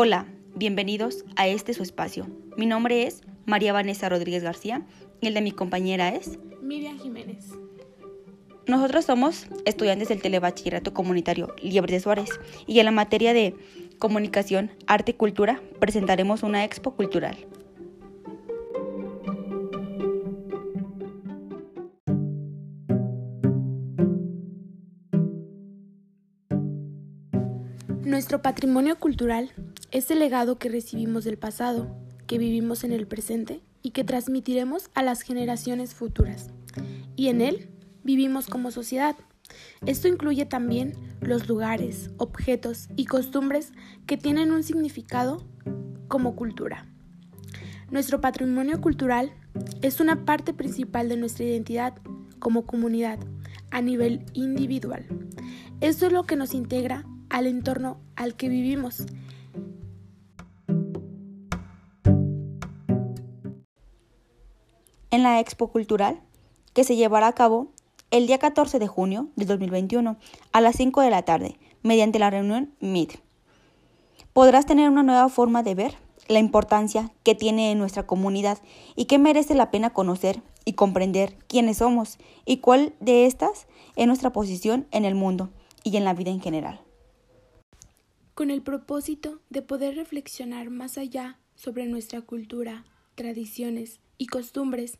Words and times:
Hola, 0.00 0.26
bienvenidos 0.54 1.24
a 1.34 1.48
este 1.48 1.74
su 1.74 1.82
espacio. 1.82 2.28
Mi 2.56 2.66
nombre 2.66 3.08
es 3.08 3.22
María 3.46 3.72
Vanessa 3.72 4.08
Rodríguez 4.08 4.44
García 4.44 4.86
y 5.20 5.26
el 5.26 5.34
de 5.34 5.40
mi 5.40 5.50
compañera 5.50 6.10
es 6.10 6.38
Miriam 6.62 7.00
Jiménez. 7.00 7.48
Nosotros 8.68 9.06
somos 9.06 9.48
estudiantes 9.64 10.06
del 10.06 10.22
Telebachillerato 10.22 10.94
Comunitario 10.94 11.52
Liebre 11.60 11.94
de 11.94 11.98
Suárez 11.98 12.28
y 12.64 12.78
en 12.78 12.84
la 12.84 12.92
materia 12.92 13.32
de 13.32 13.56
comunicación, 13.98 14.70
arte 14.86 15.10
y 15.10 15.14
cultura 15.14 15.60
presentaremos 15.80 16.44
una 16.44 16.62
expo 16.62 16.94
cultural. 16.94 17.36
Nuestro 28.04 28.42
patrimonio 28.42 28.96
cultural 28.98 29.52
es 29.90 30.10
el 30.10 30.18
legado 30.18 30.58
que 30.58 30.68
recibimos 30.68 31.24
del 31.24 31.38
pasado, 31.38 31.96
que 32.26 32.38
vivimos 32.38 32.84
en 32.84 32.92
el 32.92 33.06
presente 33.06 33.62
y 33.82 33.90
que 33.90 34.04
transmitiremos 34.04 34.90
a 34.94 35.02
las 35.02 35.22
generaciones 35.22 35.94
futuras. 35.94 36.50
Y 37.16 37.28
en 37.28 37.40
él 37.40 37.70
vivimos 38.04 38.46
como 38.46 38.70
sociedad. 38.70 39.16
Esto 39.86 40.08
incluye 40.08 40.44
también 40.44 40.92
los 41.20 41.48
lugares, 41.48 42.10
objetos 42.18 42.88
y 42.96 43.06
costumbres 43.06 43.72
que 44.06 44.16
tienen 44.16 44.52
un 44.52 44.62
significado 44.62 45.42
como 46.06 46.36
cultura. 46.36 46.86
Nuestro 47.90 48.20
patrimonio 48.20 48.82
cultural 48.82 49.32
es 49.80 50.00
una 50.00 50.26
parte 50.26 50.52
principal 50.52 51.08
de 51.08 51.16
nuestra 51.16 51.46
identidad 51.46 51.94
como 52.38 52.66
comunidad 52.66 53.18
a 53.70 53.80
nivel 53.80 54.26
individual. 54.34 55.06
Esto 55.80 56.06
es 56.06 56.12
lo 56.12 56.24
que 56.24 56.36
nos 56.36 56.52
integra 56.52 57.06
al 57.30 57.46
entorno 57.46 58.00
al 58.16 58.36
que 58.36 58.48
vivimos. 58.48 59.06
En 65.18 65.24
la 65.24 65.40
Expo 65.40 65.66
Cultural, 65.66 66.20
que 66.74 66.84
se 66.84 66.94
llevará 66.94 67.26
a 67.26 67.32
cabo 67.32 67.72
el 68.12 68.28
día 68.28 68.38
14 68.38 68.78
de 68.78 68.86
junio 68.86 69.26
de 69.34 69.46
2021 69.46 70.16
a 70.52 70.60
las 70.60 70.76
5 70.76 71.00
de 71.00 71.10
la 71.10 71.22
tarde, 71.22 71.58
mediante 71.82 72.20
la 72.20 72.30
reunión 72.30 72.72
Meet, 72.78 73.18
podrás 74.32 74.64
tener 74.64 74.88
una 74.88 75.02
nueva 75.02 75.28
forma 75.28 75.64
de 75.64 75.74
ver 75.74 75.96
la 76.28 76.38
importancia 76.38 77.10
que 77.24 77.34
tiene 77.34 77.72
en 77.72 77.78
nuestra 77.80 78.06
comunidad 78.06 78.58
y 78.94 79.06
que 79.06 79.18
merece 79.18 79.56
la 79.56 79.72
pena 79.72 79.90
conocer 79.90 80.40
y 80.64 80.74
comprender 80.74 81.36
quiénes 81.48 81.78
somos 81.78 82.18
y 82.44 82.58
cuál 82.58 82.94
de 83.00 83.26
estas 83.26 83.66
es 83.96 84.06
nuestra 84.06 84.30
posición 84.30 84.86
en 84.92 85.04
el 85.04 85.16
mundo 85.16 85.50
y 85.82 85.96
en 85.96 86.04
la 86.04 86.14
vida 86.14 86.30
en 86.30 86.40
general. 86.40 86.80
Con 88.36 88.52
el 88.52 88.62
propósito 88.62 89.40
de 89.50 89.62
poder 89.62 89.96
reflexionar 89.96 90.70
más 90.70 90.96
allá 90.96 91.40
sobre 91.56 91.86
nuestra 91.86 92.20
cultura, 92.20 92.84
tradiciones 93.18 93.98
y 94.16 94.28
costumbres 94.28 94.96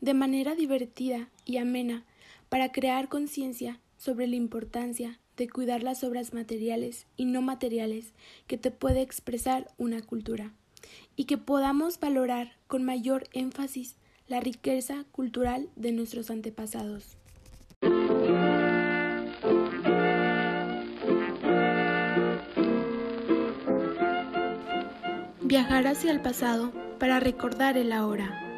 de 0.00 0.14
manera 0.14 0.54
divertida 0.54 1.28
y 1.44 1.58
amena 1.58 2.06
para 2.48 2.72
crear 2.72 3.10
conciencia 3.10 3.78
sobre 3.98 4.26
la 4.26 4.36
importancia 4.36 5.20
de 5.36 5.50
cuidar 5.50 5.82
las 5.82 6.02
obras 6.02 6.32
materiales 6.32 7.06
y 7.14 7.26
no 7.26 7.42
materiales 7.42 8.14
que 8.46 8.56
te 8.56 8.70
puede 8.70 9.02
expresar 9.02 9.68
una 9.76 10.00
cultura 10.00 10.54
y 11.14 11.24
que 11.24 11.36
podamos 11.36 12.00
valorar 12.00 12.56
con 12.68 12.84
mayor 12.84 13.28
énfasis 13.34 13.96
la 14.28 14.40
riqueza 14.40 15.04
cultural 15.12 15.68
de 15.76 15.92
nuestros 15.92 16.30
antepasados. 16.30 17.18
Viajar 25.42 25.86
hacia 25.86 26.12
el 26.12 26.22
pasado 26.22 26.72
para 27.02 27.18
recordar 27.18 27.76
el 27.76 27.90
ahora. 27.90 28.51